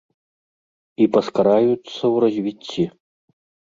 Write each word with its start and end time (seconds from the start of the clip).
І 1.05 1.09
паскараюцца 1.17 1.75
ў 2.13 2.15
развіцці. 2.27 2.83